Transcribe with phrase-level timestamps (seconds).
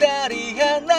[0.00, 0.89] 人離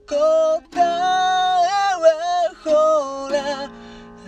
[0.00, 0.80] 答え
[2.00, 3.70] はほら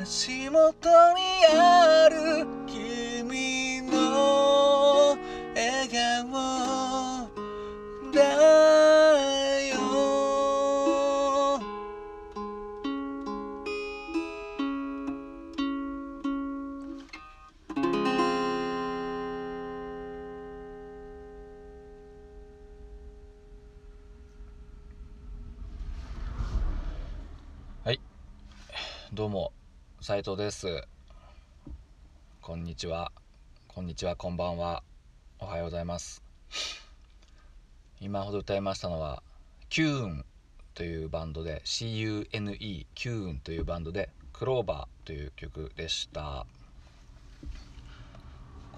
[0.03, 1.23] 足元に
[1.59, 2.47] ある。
[29.17, 29.51] どうも
[30.03, 30.85] 斉藤です。
[32.43, 33.11] こんにちは。
[33.67, 34.83] こんにちはこんばんは。
[35.39, 36.23] おはようございます。
[37.99, 39.23] 今ほど歌いましたのは
[39.71, 40.25] キューン
[40.75, 46.45] というバンドで CUNE キューンというバンドでクローバーという曲でした。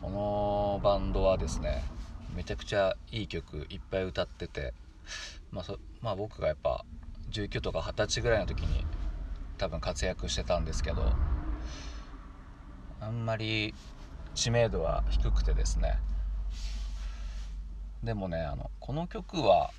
[0.00, 1.82] このバンドはですね
[2.36, 4.72] めちゃくちゃいい曲いっぱい歌ってて
[5.50, 6.84] まあそまあ僕がやっぱ
[7.32, 8.86] 19とか20歳ぐらいの時に
[9.58, 11.12] 多分活躍してたんですけど
[13.00, 13.74] あんまり
[14.34, 15.98] 知名度は低くてですね。
[18.02, 19.70] でもねあのこの曲は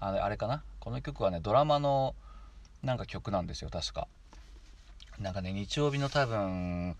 [0.00, 0.62] あれあれかな？
[0.80, 2.14] この曲はねドラマの
[2.82, 4.08] なんか曲なんですよ確か。
[5.20, 6.96] なんかね日曜日の多分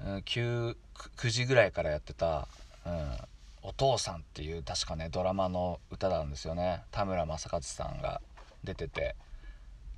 [0.00, 0.76] 9,
[1.16, 2.46] 9時ぐらいからやってた、
[2.84, 3.16] うん
[3.64, 6.82] 「お父さん」っていう確かねドラマの歌なんですよね。
[6.90, 8.20] 田村正和さんが
[8.62, 9.16] 出てて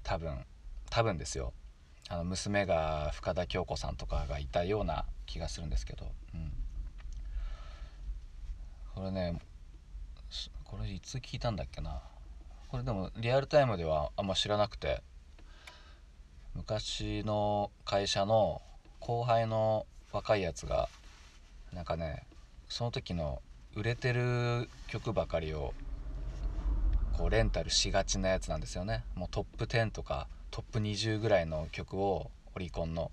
[0.05, 0.45] 多分
[0.91, 1.53] 多分ですよ。
[2.09, 6.53] あの娘が深田恭子さんとかがいたような気がするんですけど、うん、
[8.95, 9.39] これね
[10.65, 12.01] これいつ聞いたんだっけな。
[12.69, 15.03] これでもリアルタイムではあんま知らなくて。
[16.59, 18.61] 昔の会社の
[18.99, 20.89] 後輩の若いやつが
[21.73, 22.25] なんかね
[22.69, 23.41] その時の
[23.77, 25.73] 売れてる曲ばかりを
[27.17, 29.05] こうレンタルしがちなやつなんですよね。
[29.15, 33.11] もうトップ10とかトップ20ぐらいの曲をオリコンの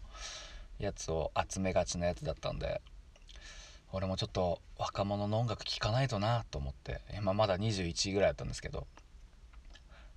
[0.79, 2.81] やつを集めがちなやつだったんで
[3.91, 6.99] 俺もちょっと若者の音楽聴かないとなと思って。
[7.15, 8.87] 今まだ21位ぐらいだったんですけど。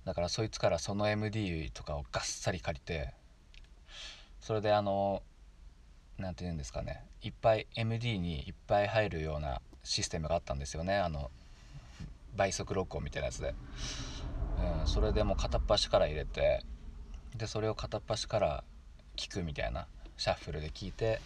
[0.03, 3.13] だからそいつからその MD とかをがっさり借りて
[4.39, 5.21] それであの
[6.17, 7.05] 何て言うんですかね。
[7.21, 10.97] いっぱい MD にいっぱい入るようなシステムがあったんですよね。
[10.97, 11.31] あの
[12.35, 13.55] 倍速録音みたいなやつで、
[14.81, 16.65] うん、それでもう片っ端から入れて
[17.39, 18.63] でそれを片っ端から
[19.15, 19.87] 聞くみたいな
[20.17, 21.21] シャッフルで聞いて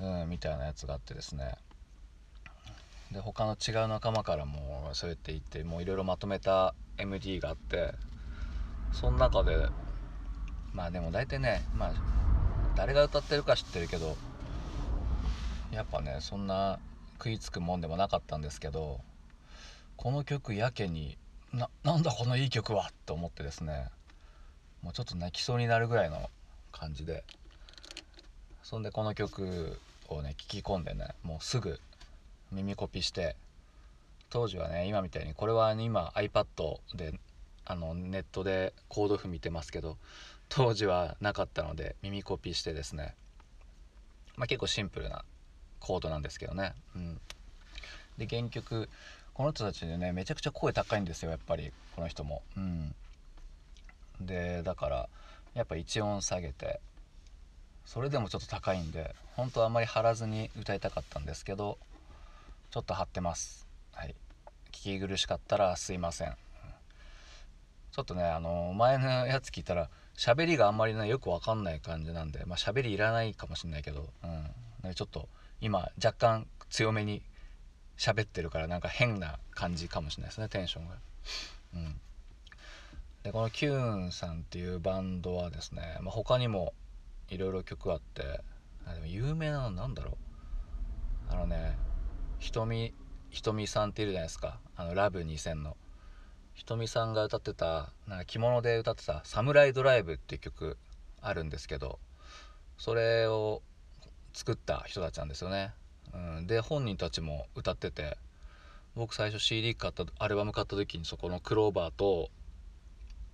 [0.00, 1.56] うんみたいなやつがあってですね。
[3.10, 7.92] で他の違う仲間からもそうやって言ってもういろいろまとめた MD があって
[8.92, 9.66] その中で
[10.72, 11.92] まあでも大体ねまあ
[12.76, 14.16] 誰が歌ってるか知ってるけど
[15.72, 16.78] やっぱねそんな
[17.14, 19.00] 食いつくもんでもなかったんですけど
[19.96, 21.18] この曲やけに
[21.52, 23.88] ななんだこのいい曲はと思ってですね。
[24.82, 26.30] もうちょっと泣きそうになるぐらいの
[26.72, 27.24] 感じで。
[28.62, 31.78] そんでこの曲をね聴き込んでねもうすぐ
[32.52, 33.36] 耳コピして
[34.30, 37.12] 当時はね今みたいにこれは、今 iPad で
[37.66, 39.98] あのネットでコード譜見てますけど
[40.48, 43.14] 当時はなかったので耳コピしてですね。
[44.36, 45.24] まあ結構シンプルな
[45.80, 46.72] コードなんですけどね。
[46.96, 47.20] うん。
[48.16, 48.88] で原曲
[49.34, 52.42] この人たちでねめちゃくちゃ声高いんですよやっぱりこの人も。
[52.56, 52.94] うん。
[54.26, 55.08] でだから
[55.54, 56.80] やっぱ1音下げて
[57.84, 61.78] それでもちょっと高いんで本当はあんまり張らずに歌いたかったんですけど
[62.70, 63.68] ちょっと張ってます。
[63.92, 64.14] はい。
[64.70, 66.34] 聞き苦しかったらすいません。
[67.92, 74.08] ちょっとねあの前のやつ聞いたら喋りがあんまりねよくわかんない感じなんでまあ喋りいらないかもしんないけど
[74.84, 75.28] うん、ちょっと
[75.60, 77.22] 今若干強めに
[77.98, 80.94] 喋ってるからなんか変な感じかもしれないですねテンションが。
[81.74, 82.00] うん。
[83.22, 86.74] でこのキューンさんっていうバンドはですね、まあ、他にも
[87.28, 88.40] いろいろ曲あって
[88.84, 90.14] あでも有名なのなんだろう。
[91.32, 91.76] あのね
[92.40, 92.92] ひとみ
[93.30, 94.58] ひとみさんっているじゃないですか。
[94.76, 95.76] あのラブ2000の
[96.54, 100.76] ひとみさんが歌ってたなんか着物で歌ってた「サムライドライブ」っていう曲
[101.20, 101.98] あるんですけど
[102.76, 103.62] それを
[104.34, 105.72] 作った人たちなんですよね、
[106.12, 108.18] うん、で本人たちも歌ってて
[108.94, 112.30] 僕最初 CD 買ったアルバム買った時にそこのクローバーと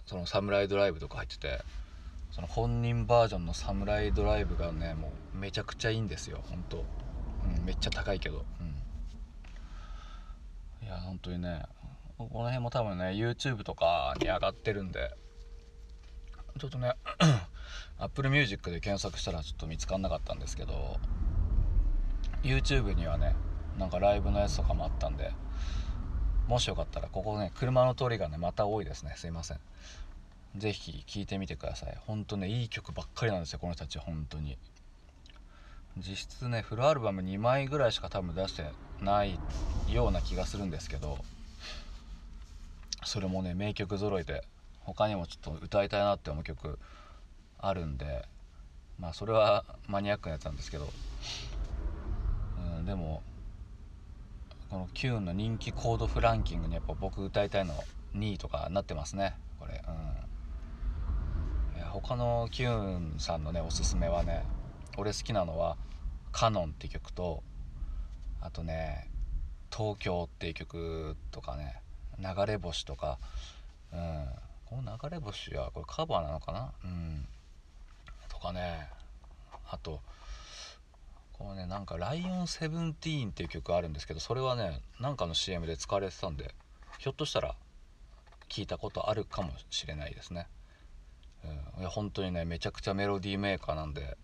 [0.09, 1.61] その「サムライドライブ」とか入ってて
[2.31, 6.81] その本人バージョンの「サムライドライブ」がねもうめちゃくちゃいいんですよ本当、う
[7.61, 8.63] ん、めっちゃ高いけど、う
[10.83, 11.65] ん、いや本当にね
[12.17, 15.15] この辺も多分ね YouTube とかに上がってるんで
[16.59, 16.95] ちょっとね
[17.99, 20.97] Apple Music で検索したらちょっと見つかんなかったんですけど
[22.43, 23.37] YouTube にはね
[23.79, 25.33] なんかライブのやつとかもあったんで
[26.49, 29.12] もしよかったらここね車の通りがねまた多いですね。
[29.17, 29.59] すいません。
[30.57, 31.97] 是非聴いてみてください。
[32.07, 33.99] ほんとねいい曲ばっかりなんですよこの人たち。
[33.99, 34.57] 本当に。
[35.99, 38.64] 実質ねフルアルバム2枚ぐらいしか多分出して
[39.00, 39.38] ない
[39.90, 41.19] ような気がするんですけど
[43.05, 44.45] それもね名曲揃いで
[44.81, 46.78] 他にもちょっと歌いたいなって思う曲
[47.59, 48.26] あるんで
[48.99, 50.88] まあそれはマニアックなやつなんですけど、
[52.78, 53.23] うん、でも
[54.71, 57.73] このキューンの人気コードフランキングにやっぱ僕歌いたいの
[58.15, 59.35] 2位とかなってますね。
[59.59, 61.81] これうん。
[61.91, 64.45] 他のキューンさんのねおすすめはね
[64.99, 65.77] 俺好きなのは
[66.33, 67.43] 「カノン」って曲と
[68.41, 69.09] あとね
[69.75, 71.81] 「東京」っていう曲とかね
[72.19, 73.19] 「流れ星」とか
[73.93, 74.29] うん。
[74.67, 76.75] この流れ星はこれカバーなのかな？
[76.85, 77.27] うん。
[78.29, 78.91] とかね
[79.71, 80.03] あと
[81.38, 86.54] このねなんか「ライオンセブンティーン」っていう曲あるんですけどそれはねなんかの CM で使われてたんで
[86.99, 87.54] ひょっとしたら
[88.49, 90.49] 聞いたことあるかもしれないですね、
[91.76, 94.18] うん、いや本当にねめちゃくちゃメロディーメーカーなんで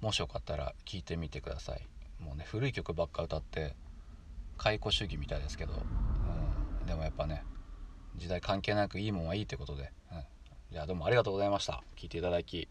[0.00, 1.86] もしよかったら聴いてみてください。
[2.18, 3.76] もうね古い曲ばっか歌って
[4.58, 7.44] 解雇主義みたいですけど、うん、でもやっぱね
[8.16, 10.24] 時代関係なくいいもんはいいってことで、うん、
[10.72, 11.82] じゃあどうもありがとうございました。
[11.96, 12.68] 聞いていただき。